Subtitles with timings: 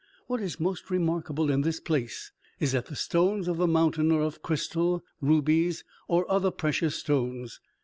[0.25, 4.23] What is most remarkable in this place is that the stones of the mountain are
[4.23, 7.59] of crystal, rubies, or other precious stones.